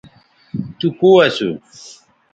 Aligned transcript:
تو 0.79 0.85
کو 0.99 1.09
اسو 1.25 1.49